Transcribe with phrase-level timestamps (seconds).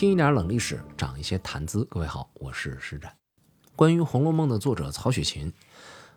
[0.00, 1.84] 听一点冷历史，长一些谈资。
[1.84, 3.14] 各位好，我是施展。
[3.76, 5.52] 关于《红楼梦》的作者曹雪芹，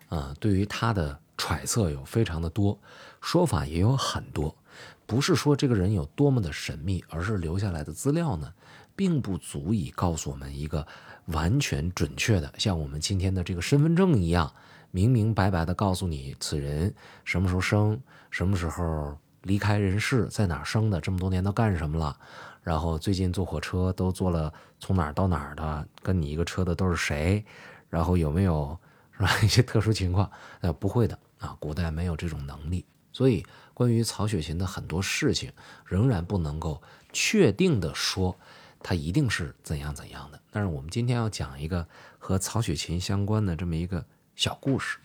[0.08, 2.80] 啊，对于他的揣测有非常的多，
[3.20, 4.56] 说法也有很多。
[5.04, 8.50] 不是说这个人有多么的神秘，而是留下来的资料呢，
[8.96, 10.86] 并不足以告诉我们一个
[11.26, 14.50] 完全准确的，像我们今天的这个身份证一样，
[14.92, 22.18] 明明白白的告诉你此人什么时候生，什么时候离开人世，在哪儿生的，这么多年都干什么了。
[22.62, 27.44] 然后最近坐火车都坐了从哪儿到哪儿的，跟你一个车的都是谁？
[27.88, 28.76] 然后有没有
[29.12, 30.30] 是吧一些特殊情况？
[30.60, 33.44] 呃，不会的啊，古代没有这种能力，所以
[33.74, 35.52] 关于曹雪芹的很多事情，
[35.84, 38.34] 仍然不能够确定的说
[38.82, 40.40] 他一定是怎样怎样的。
[40.50, 41.86] 但是我们今天要讲一个
[42.18, 44.98] 和曹雪芹相关的这么一个小故事。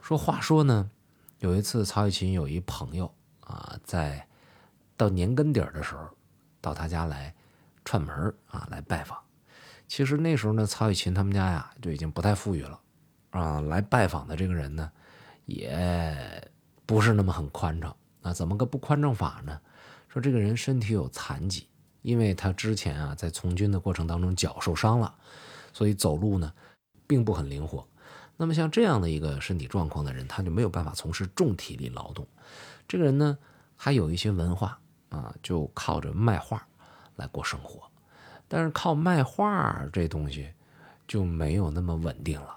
[0.00, 0.88] 说话说呢，
[1.40, 3.12] 有一次曹雪芹有一朋友
[3.46, 4.26] 啊，在
[4.96, 6.08] 到年根底儿的时候。
[6.60, 7.34] 到他家来
[7.84, 9.18] 串门啊，来拜访。
[9.86, 12.80] 其实那时候呢，曹雪芹他们家呀就已经不太富裕了
[13.28, 13.60] 啊。
[13.60, 14.90] 来拜访的这个人呢，
[15.44, 16.50] 也
[16.86, 17.94] 不是那么很宽敞。
[18.22, 19.60] 那怎么个不宽敞法呢？
[20.08, 21.68] 说这个人身体有残疾，
[22.00, 25.14] 因为他之前啊在从军的过程当中脚受伤了，
[25.74, 26.50] 所以走路呢
[27.06, 27.86] 并不很灵活。
[28.36, 32.26] 那么像这样的一个身体状况的人，他就没有办法从事重体力劳动。
[32.88, 33.38] 这个人呢
[33.76, 34.78] 还有一些文化。
[35.10, 36.66] 啊，就靠着卖画
[37.14, 37.88] 来过生活，
[38.48, 40.52] 但是靠卖画这东西
[41.06, 42.52] 就没有那么稳定了，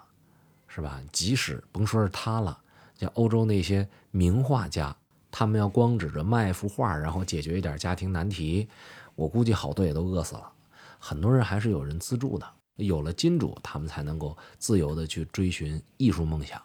[0.68, 1.00] 是吧？
[1.12, 2.60] 即使甭说是他了，
[2.96, 4.96] 像欧洲那些名画家，
[5.30, 8.68] 他们要光指着卖幅画，然后解决一点家庭难题，
[9.14, 10.52] 我估计好多也都饿死了。
[10.98, 16.62] 很多人还是有人资助的，有了金主，他们才能够自由的去追寻艺术梦想。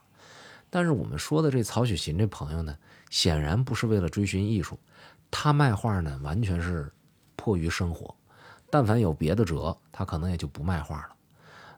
[0.71, 2.77] 但是我们说的这曹雪芹这朋友呢，
[3.11, 4.79] 显然不是为了追寻艺术。
[5.31, 6.91] 他卖画呢，完全是
[7.37, 8.15] 迫于生活。
[8.71, 11.17] 但凡有别的辙，他可能也就不卖画了。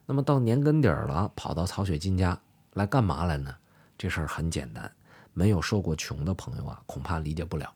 [0.07, 2.39] 那么到年根底儿了，跑到曹雪芹家
[2.75, 3.53] 来干嘛来呢？
[3.97, 4.91] 这事儿很简单，
[5.33, 7.73] 没有受过穷的朋友啊，恐怕理解不了。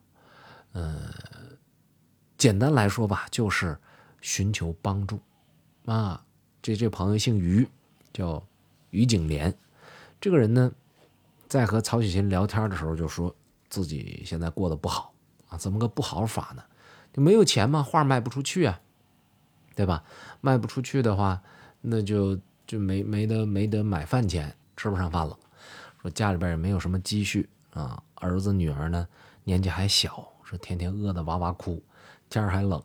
[0.73, 1.01] 呃，
[2.37, 3.77] 简单来说吧，就是
[4.21, 5.19] 寻求帮助。
[5.87, 6.23] 啊，
[6.69, 7.67] 这这朋友姓于，
[8.13, 8.47] 叫
[8.91, 9.55] 于景莲。
[10.21, 10.71] 这个人呢，
[11.49, 13.35] 在和曹雪芹聊天的时候，就说
[13.71, 15.15] 自己现在过得不好。
[15.49, 16.63] 啊，怎么个不好法呢？
[17.11, 18.79] 就没有钱嘛，画卖不出去啊，
[19.75, 20.05] 对吧？
[20.43, 21.41] 卖不出去的话，
[21.81, 25.39] 那就就没没得没得买饭钱，吃不上饭了。
[26.03, 29.09] 说家里边也没有什么积蓄啊，儿子女儿呢
[29.45, 31.83] 年纪还小，说天天饿得哇哇哭，
[32.29, 32.83] 天还冷，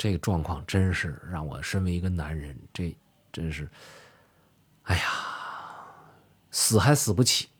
[0.00, 2.96] 这个状况真是让我身为一个男人，这
[3.30, 3.68] 真是，
[4.84, 5.02] 哎呀，
[6.50, 7.50] 死还死不起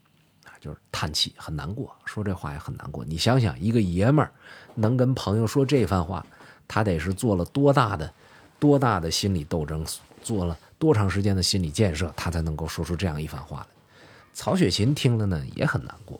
[0.46, 0.56] 啊。
[0.58, 3.04] 就是叹气，很难过，说这话也很难过。
[3.04, 4.32] 你想想，一个爷们儿
[4.74, 6.24] 能跟朋友说这番话，
[6.66, 8.10] 他得是做了多大的、
[8.58, 9.84] 多大的心理斗争，
[10.22, 13.66] 做了多长时间的心理建设，他才能够说出这样一番话来。
[14.32, 16.18] 曹雪芹听了呢，也很难过，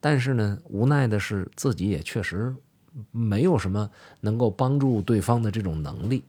[0.00, 2.52] 但是呢，无奈的是自己也确实
[3.10, 3.90] 没有什么
[4.20, 6.24] 能够帮助对方的这种能力，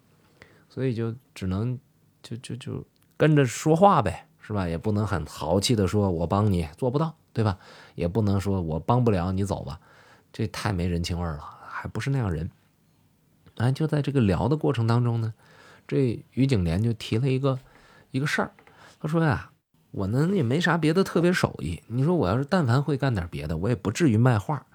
[0.70, 1.80] 所以就只能
[2.22, 2.86] 就就就
[3.18, 4.68] 跟着说话呗，是吧？
[4.68, 7.16] 也不能很豪气的说我帮你，做不到。
[7.36, 7.58] 对吧？
[7.96, 9.78] 也不能说我帮不了你走吧，
[10.32, 12.50] 这太没人情味了，还不是那样人。
[13.58, 15.34] 哎，就在这个聊的过程当中呢，
[15.86, 17.60] 这于景莲就提了一个
[18.12, 18.54] 一个事儿，
[19.02, 19.52] 他说呀，
[19.92, 24.66] 我呢也没啥别的特别手艺，你说我要是但凡会干点别的，我也不至于卖画，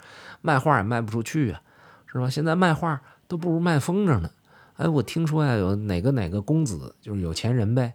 [0.42, 1.62] 卖画也卖不出去啊，
[2.10, 2.28] 是吧？
[2.30, 4.30] 现在卖画都不如卖风筝呢。
[4.76, 7.94] 哎，我听说呀，有哪个哪个公子就是有钱人呗，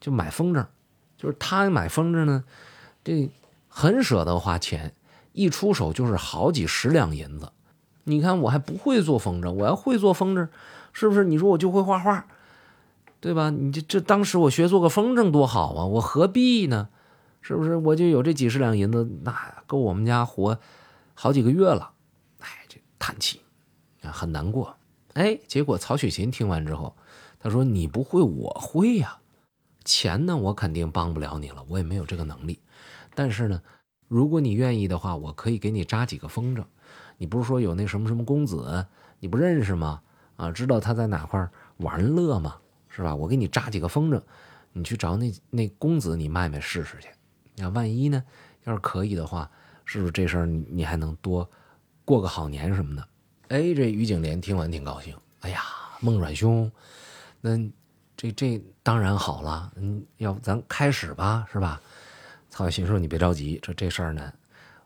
[0.00, 0.66] 就买风筝，
[1.16, 2.44] 就是他买风筝呢，
[3.02, 3.30] 这。
[3.68, 4.94] 很舍得花钱，
[5.32, 7.52] 一出手就是好几十两银子。
[8.04, 10.48] 你看我还不会做风筝，我要会做风筝，
[10.94, 11.24] 是不是？
[11.24, 12.26] 你说我就会画画，
[13.20, 13.50] 对吧？
[13.50, 16.88] 你这这当时我学做个风筝多好啊，我何必呢？
[17.42, 17.76] 是不是？
[17.76, 20.58] 我就有这几十两银子，那够我们家活
[21.12, 21.90] 好几个月了。
[22.40, 23.42] 哎，这叹气，
[24.12, 24.76] 很难过。
[25.14, 26.94] 哎，结果曹雪芹听完之后，
[27.38, 29.18] 他说：“你不会，我会呀。
[29.84, 32.60] 钱呢，我肯定帮不了你了，我也没有这个能力。”
[33.14, 33.62] 但是呢，
[34.08, 36.64] 如果你愿意的话，我可以给你扎几个风筝。
[37.18, 38.86] 你不是说有那什么什么公子，
[39.20, 40.02] 你不认识吗？
[40.36, 41.48] 啊，知道他在哪块
[41.78, 42.56] 玩乐吗？
[42.88, 43.14] 是吧？
[43.14, 44.20] 我给你扎几个风筝，
[44.72, 47.08] 你去找那那公子，你卖卖试试去。
[47.56, 48.22] 那万一呢？
[48.64, 49.50] 要是可以的话，
[49.84, 51.48] 是不是这事儿你还能多
[52.04, 53.08] 过个好年什么的？
[53.48, 55.16] 哎，这于景莲听完挺高兴。
[55.40, 55.62] 哎呀，
[56.00, 56.70] 孟阮兄，
[57.40, 57.56] 那
[58.16, 59.72] 这这当然好了。
[59.76, 61.80] 嗯，要不咱开始吧，是吧？
[62.50, 64.32] 曹雪芹说：“你别着急，这这事儿呢，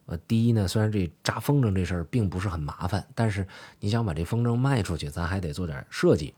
[0.07, 3.47] 呃，第一呢，虽然这扎风筝这事儿并不是很麻烦，但是
[3.79, 6.35] 你想把这风筝卖出去，咱还得做点设计，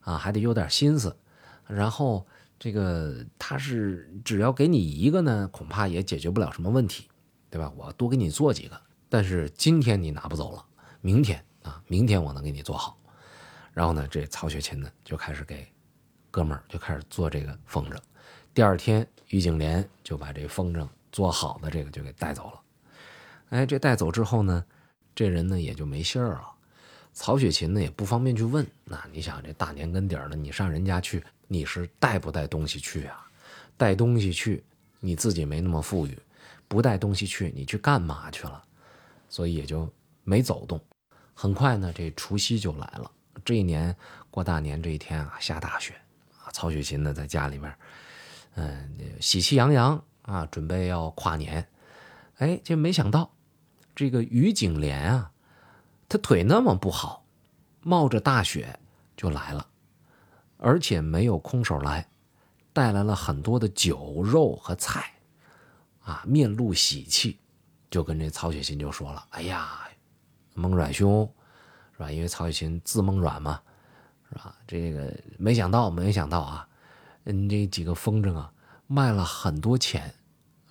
[0.00, 1.14] 啊，还得有点心思。
[1.66, 2.24] 然后
[2.58, 7.08] 这个他是只要给你一个呢，恐怕也解决不了什么问题，
[7.50, 7.70] 对吧？
[7.76, 10.64] 我多给你做几个，但是今天你拿不走了，
[11.00, 12.96] 明天啊，明天我能给你做好。
[13.74, 15.66] 然后呢，这曹雪芹呢就开始给
[16.30, 17.96] 哥们儿就开始做这个风筝。
[18.54, 22.60] 第二天，于景莲就把这风筝做好的这个就给带走了。
[23.50, 24.64] 哎，这带走之后呢，
[25.14, 26.52] 这人呢也就没信儿了。
[27.12, 28.66] 曹雪芹呢也不方便去问。
[28.84, 33.28] 那你想，这大年根底儿的，你上人家去，你是带不带东西去啊？
[33.76, 34.62] 带东西去，
[35.00, 36.14] 你自己没那么富裕；
[36.68, 38.62] 不带东西去，你去干嘛去了？
[39.28, 39.90] 所以也就
[40.24, 40.80] 没走动。
[41.38, 43.12] 很快呢，这除夕就来了。
[43.44, 43.94] 这一年
[44.30, 45.94] 过大年这一天啊，下大雪
[46.42, 46.48] 啊。
[46.50, 47.72] 曹雪芹呢在家里面，
[48.54, 48.90] 嗯，
[49.20, 51.68] 喜气洋洋啊，准备要跨年。
[52.38, 53.30] 哎，就没想到。
[53.94, 55.30] 这个于景莲啊，
[56.08, 57.26] 他腿那么不好，
[57.82, 58.78] 冒着大雪
[59.14, 59.66] 就来了，
[60.56, 62.08] 而且没有空手来，
[62.72, 65.12] 带来了很多的酒肉和菜，
[66.02, 67.38] 啊，面露喜气，
[67.90, 69.85] 就跟这曹雪芹就说了：“哎呀，
[70.56, 71.30] 孟阮兄，
[71.92, 72.10] 是吧？
[72.10, 73.60] 因为曹雪芹字孟阮嘛，
[74.28, 74.56] 是吧？
[74.66, 76.68] 这个没想到，没想到啊，
[77.24, 78.52] 你这几个风筝啊，
[78.86, 80.12] 卖了很多钱，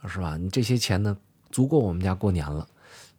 [0.08, 0.36] 是吧？
[0.38, 1.18] 你这些钱呢，
[1.52, 2.68] 足够我们家过年了。”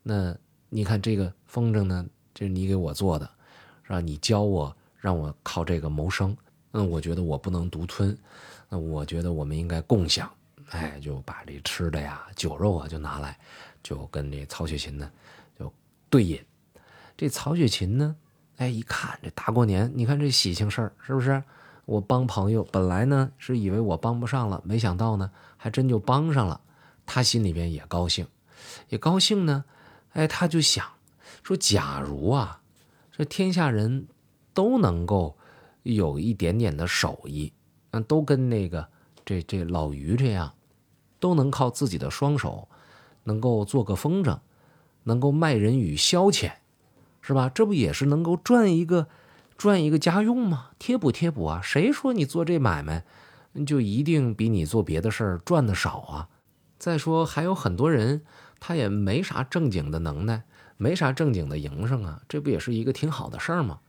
[0.03, 0.37] 那
[0.69, 3.29] 你看这个风筝呢，这是你给我做的，
[3.83, 4.01] 是吧？
[4.01, 6.37] 你教我，让我靠这个谋生。
[6.73, 8.17] 嗯，我觉得我不能独吞，
[8.69, 10.31] 那我觉得我们应该共享。
[10.71, 13.39] 哎，就把这吃的呀、酒肉啊就拿来，
[13.83, 15.11] 就跟这曹雪芹呢
[15.59, 15.73] 就
[16.11, 16.39] 对饮。
[17.17, 18.17] 这曹雪芹呢，
[18.57, 21.43] 哎，一看这大过年，你看这喜庆事儿是不是？
[21.87, 26.61] 我帮朋友，本来呢是以为我帮不上了，没想到呢还真就帮上了，
[27.07, 28.27] 他心里边也高兴，
[28.89, 29.65] 也高兴呢。
[30.13, 30.85] 哎，他就想
[31.43, 32.61] 说，假如啊，
[33.13, 34.09] 这天下人
[34.53, 35.37] 都能够
[35.85, 37.53] 有一点点的手艺，
[37.93, 38.89] 嗯，都跟那个
[39.25, 40.53] 这这老于这样，
[41.21, 42.69] 都能靠自己的双手，
[43.25, 44.39] 能够做个风筝，
[45.05, 46.51] 能够卖人与消遣，
[47.27, 47.51] 是吧？
[47.53, 49.09] 这不也是能够赚一个
[49.59, 50.71] 赚一个家用吗？
[50.79, 51.61] 贴补贴补啊！
[51.61, 53.05] 谁说你做这买卖
[53.67, 56.29] 就一定比你做别的事儿赚的少啊？
[56.79, 58.23] 再说还有很多人。
[58.59, 60.45] 他也没啥正经的能耐，
[60.79, 63.81] 没啥正经的营生啊，这不也是一个挺好的事儿吗？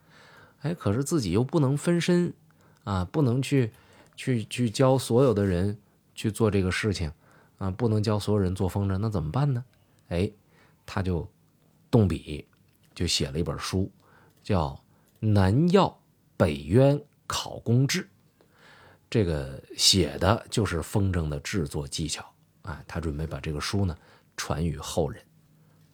[0.62, 2.34] 哎，可是自己又不能分身，
[2.84, 3.72] 啊，不能去，
[4.18, 5.78] 去去教所有的人
[6.14, 7.14] 去做这个事情，
[7.60, 9.64] 啊，不能教所有人做风筝，那怎么办呢？
[10.10, 10.30] 哎，
[10.86, 11.26] 他就
[11.90, 12.46] 动笔，
[12.98, 13.92] 就写了一本书，
[14.42, 14.70] 叫
[15.20, 16.02] 《南药
[16.36, 18.02] 北渊考工志》，
[19.08, 22.26] 这个写的就是风筝的制作技巧，
[22.64, 23.96] 哎，他准备把这个书呢。
[24.40, 25.20] 传与后人，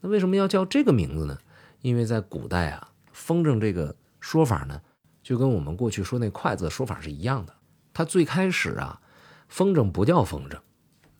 [0.01, 1.37] 那为什么要叫这个名字呢？
[1.79, 4.81] 因为在古代啊，风筝这个说法呢，
[5.21, 7.55] 就跟我们过去说那筷子的说法是一样的。
[7.93, 9.01] 它最开始啊，
[9.47, 10.59] 风筝不叫风筝，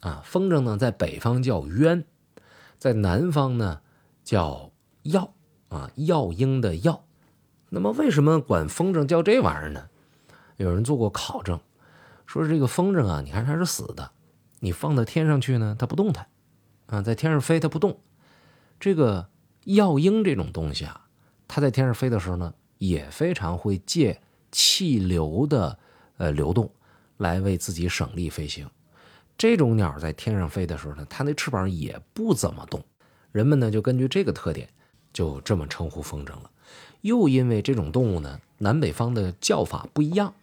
[0.02, 2.04] 啊，风筝呢在北方叫鸢，
[2.78, 3.82] 在南方呢
[4.26, 5.34] 叫药，
[5.74, 7.04] 啊，药鹰的药。
[7.70, 9.90] 那么为什么管风筝叫这玩意儿呢？
[10.58, 11.60] 有人做过考证，
[12.28, 14.12] 说这个风筝啊，你看它是死的，
[14.60, 16.28] 你放到天上去呢，它不动弹。
[16.86, 18.00] 啊，在天上飞它不动，
[18.80, 19.28] 这个
[19.64, 21.08] 药鹰这种东西啊，
[21.48, 25.80] 它在天上飞的时候呢，也非常会借气流的
[26.18, 26.70] 呃流动
[27.18, 28.70] 来为自己省力飞行。
[29.36, 32.84] 这种鸟在天上飞的时候呢，它那翅膀也不怎么动。
[33.32, 34.70] 人们呢就根据这个特点，
[35.14, 36.50] 就这么称呼风筝了。
[37.02, 40.34] 又因为这种动物呢，南北方的叫法不一样，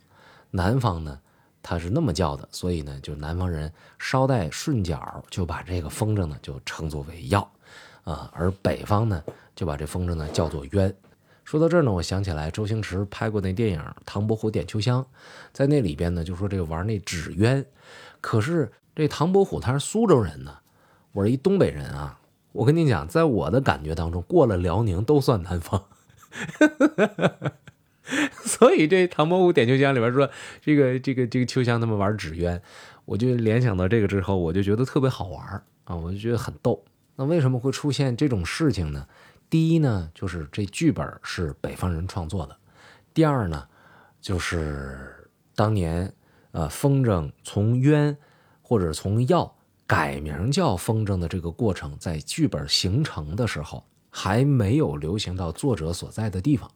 [0.52, 1.20] 南方呢。
[1.62, 7.46] 它是那么叫的，所以呢，就南方人捎带顺脚就把这个风筝呢就称作为药，
[8.02, 9.22] 啊，而北方呢
[9.54, 10.90] 就把这风筝呢叫做鸢。
[11.44, 15.02] 说到这儿呢，我想起来周星驰拍过那电影《唐伯虎点秋香》，
[15.52, 17.62] 在那里边呢就说这个玩那纸鸢，
[18.22, 20.56] 可是这唐伯虎他是苏州人呢，
[21.12, 22.18] 我是一东北人啊，
[22.52, 25.84] 我跟你讲，在我的感觉当中，过了辽宁都算南方。
[28.44, 30.28] 所以这《唐伯虎点秋香》里边说，
[30.60, 32.60] 这个这个这个秋香他们玩纸鸢，
[33.04, 36.84] 我就联想到这个之后，我就觉得特别好玩啊，我就觉得很逗。
[37.16, 39.06] 那为什么会出现这种事情呢？
[39.48, 42.54] 第一呢，就是这剧本是北方人创作的；
[43.14, 43.68] 第二呢，
[44.20, 46.12] 就是当年
[46.52, 48.16] 呃风筝从鸢
[48.62, 49.54] 或者从药
[49.90, 56.70] 改名叫风筝的这个过程，在剧本形成的时候还没有流行到作者所在的地方。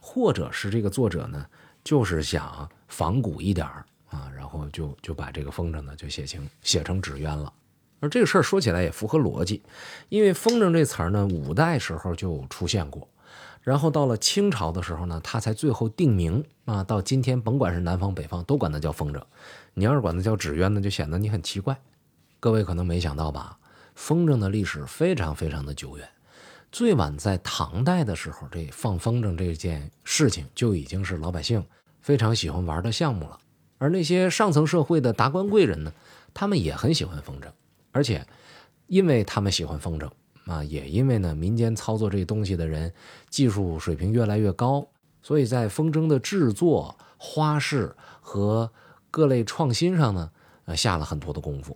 [0.00, 1.44] 或者是这个作者呢，
[1.84, 3.66] 就是想仿古一点
[4.08, 7.52] 啊，然后就就把这个风筝呢就写成写成纸鸢了。
[8.00, 9.62] 而这个事儿说起来也符合逻辑，
[10.08, 13.06] 因为风筝这词儿呢，五代时候就出现过，
[13.60, 16.82] 然后到了清朝的时候呢，他才最后定名啊。
[16.82, 19.22] 到今天，甭管是南方北方，都管它叫风筝。
[19.74, 21.78] 你要是管它叫纸鸢呢，就显得你很奇怪。
[22.44, 23.58] 各位可能没想到吧，
[23.94, 26.06] 风筝的历史非常非常的久远，
[26.70, 31.64] 最晚在唐代的时候，这放风筝这件事情就已经是老百姓
[32.02, 33.38] 非常喜欢玩的项目了。
[33.78, 35.92] 而那些上层社会的达官贵人呢，
[36.34, 37.46] 他们也很喜欢风筝，
[37.92, 38.26] 而且
[38.88, 40.06] 因为他们喜欢风筝。
[40.44, 42.92] 啊，也因为呢，民间操作这东西的人
[43.30, 44.86] 技术水平越来越高，
[45.22, 48.70] 所以在风筝的制作、花式和
[49.10, 50.30] 各类创新上呢，
[50.66, 51.74] 呃，下了很多的功夫。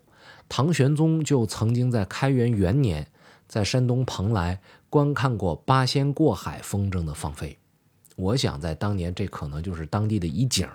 [0.48, 3.06] 唐玄宗就曾经在开元元年，
[3.46, 7.58] 在山东蓬莱观看过八仙过海风筝的放飞。
[8.16, 10.68] 我想在当年，这可能就是当地的一景，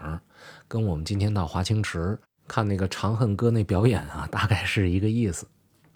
[0.68, 5.48] 跟我们今天到华清池看那个《长恨歌》那表演啊，大概是一个意思。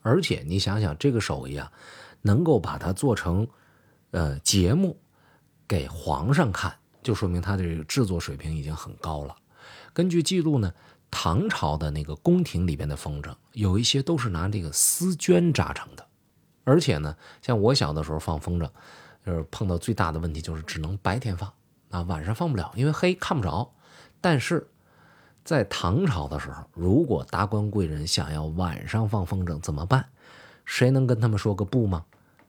[0.02, 1.72] 而且你想想，这个手艺啊，
[2.22, 3.48] 能够把它做成，
[4.12, 4.98] 呃，节目
[5.68, 9.36] 给皇上看，就说明它的这个制作水平已经很高了。
[9.94, 10.74] 根据记录呢，
[11.10, 16.06] 唐朝的那个宫廷里边的风筝，有一些都是拿这个丝绢扎成的。
[16.64, 18.70] 而且呢，像我小的时候放风筝，
[19.26, 21.52] 就是碰到最大的问题就是只能白天放
[21.90, 23.74] 啊，晚上放不了，因为黑看不着。
[24.20, 24.68] 但是
[25.46, 30.06] 在唐朝的时候，如果达官贵人想要晚上放风筝怎么办？
[30.66, 32.04] 谁能跟他们说个不吗？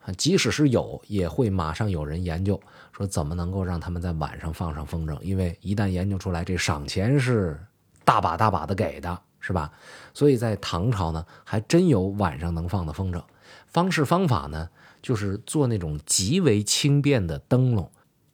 [0.05, 2.61] 啊，即使是有，也会马上有人研究，
[2.91, 5.21] 说怎么能够让他们在晚上放上风筝？
[5.21, 7.65] 因为一旦研究出来，这赏钱是
[8.09, 9.71] 大把大把的给的，是吧？
[10.15, 13.23] 所以在唐朝呢，还真有晚上能放的风筝。
[13.67, 14.71] 方式方法呢，
[15.03, 17.91] 就是做那种极为轻便的灯笼，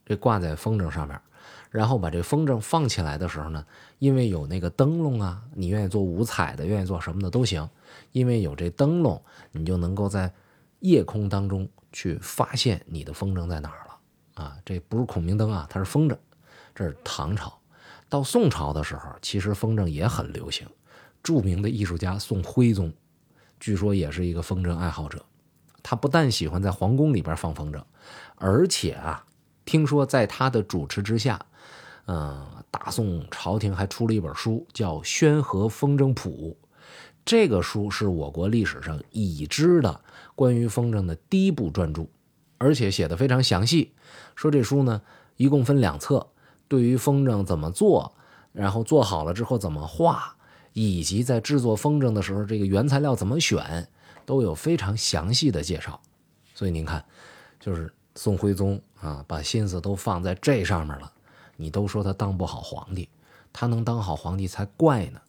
[0.07, 1.21] 这挂在风筝上面。
[1.71, 3.67] 然后把这风筝放起来的时候呢，
[3.99, 7.69] 因为有那个灯笼啊，你愿意做五彩的，愿意做什么的都行。
[8.13, 10.33] 因为有这灯笼，你就能够在
[10.79, 14.57] 夜空当中去发现你的风筝在哪儿了啊！
[14.65, 16.17] 这不是孔明灯啊，它是风筝。
[16.77, 17.59] 这是唐朝，
[18.09, 20.67] 到宋朝的时候，其实风筝也很流行。
[21.23, 22.93] 著名的艺术家宋徽宗，
[23.59, 25.25] 据说也是一个风筝爱好者。
[25.83, 27.83] 他不但喜欢在皇宫里边放风筝，
[28.37, 29.25] 而且啊，
[29.65, 31.45] 听说在他的主持之下。
[32.07, 36.55] 嗯，大宋朝廷还出了一本书，叫《宣和风筝谱》。
[37.25, 39.99] 这个书是我国历史上已知的
[40.35, 42.07] 关于风筝的第一部专著，
[42.59, 43.95] 而且写的非常详细。
[44.35, 45.01] 说这书呢，
[45.39, 46.29] 一共分两册，
[46.75, 48.13] 对于风筝怎么做，
[48.51, 50.35] 然后做好了之后怎么画，
[50.73, 53.89] 以及在制作风筝的时候这个原材料怎么选，
[54.27, 56.03] 都有非常详细的介绍。
[56.53, 57.05] 所以您看，
[57.61, 61.13] 就是宋徽宗啊，把心思都放在这上面了。
[61.55, 63.09] 你都说他当不好皇帝，
[63.53, 65.21] 他能当好皇帝才怪呢。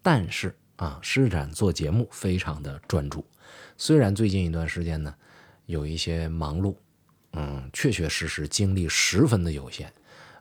[0.00, 3.26] 但是啊，施展做节目非常的专注，
[3.76, 5.14] 虽然最近一段时间呢
[5.66, 6.74] 有一些忙碌，
[7.34, 9.92] 嗯，确确实实精力十分的有限，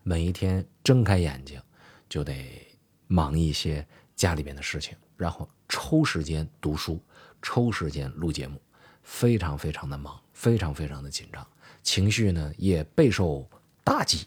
[0.04, 1.62] 每一天睁开眼睛
[2.10, 2.68] 就得
[3.08, 7.00] 忙一些家里边的事情，然后抽时间读书，
[7.42, 8.62] 抽时间录节目，
[9.04, 11.46] 非常非常的忙，非常非常的紧张，
[11.84, 13.48] 情绪呢也备受
[13.84, 14.26] 打击。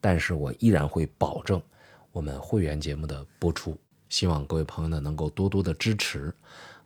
[0.00, 1.62] 但是我依然会保证
[2.12, 3.78] 我们会员节目的播出，
[4.10, 6.34] 希望各位朋友呢能够多多的支持。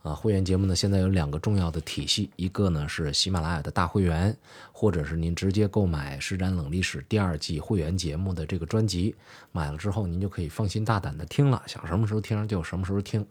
[0.01, 4.35] 啊，会员节目呢现在有两个重要的体系，一个呢是喜马拉雅的大会员，
[4.71, 9.13] 或者是您直接购买《施展冷历史》第二季会员节目的这个专辑，
[9.51, 13.25] 买了之后您就可以放心大胆的听了，想什么时候听就什么时候听。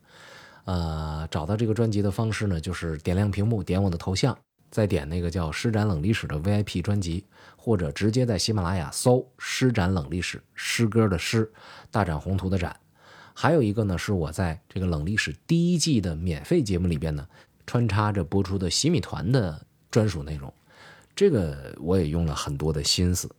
[0.67, 4.37] 呃，找到这个专辑的方式呢，就是点亮屏幕，点我的头像。
[4.71, 7.25] 再点那个叫“施展冷历史”的 VIP 专辑，
[7.57, 11.51] 或者直接在喜马拉雅搜“施展冷历史”，诗歌的诗，
[11.91, 12.79] 大展宏图的展。
[13.41, 17.25] 还有一个呢，是我在这个冷历史第一季的免费节目里边呢，
[17.69, 20.53] 穿插着播出的洗米团的专属内容。
[21.15, 23.31] 这个我也用了很多的心思。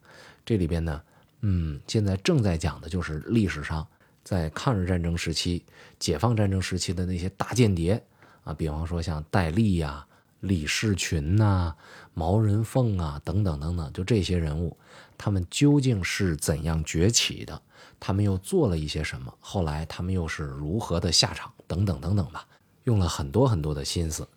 [0.46, 1.02] 这里边呢，
[1.42, 3.86] 嗯，现在正在讲的就是历史上
[4.24, 5.66] 在抗日战争时期、
[6.00, 8.02] 解放战争时期的那些大间谍
[8.46, 10.06] 啊，比方说像戴笠呀。
[10.40, 11.76] 李士群呐，
[12.14, 14.78] 毛人凤啊，等等等等，就这些人物，
[15.18, 17.62] 他们究竟是怎样崛起的？
[18.00, 19.34] 他们又做了一些什么？
[19.40, 21.52] 后来他们又是如何的下场？
[21.68, 22.46] 等等等等吧，
[22.86, 24.28] 用了很多很多的心思，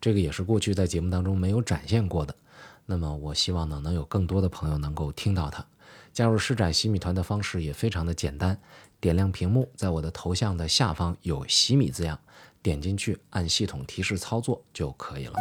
[0.00, 2.34] 这个也是过去在节目当中没有展现过的。
[2.84, 5.64] 那么我希望呢，能有更多的朋友能够听到它。
[6.12, 8.60] 加入施展洗米团的方式也非常的简单，
[9.00, 12.18] 点亮屏幕，在我的头像的下方有洗米字样。
[12.60, 15.36] 点进去，按系统提示操作就可以了。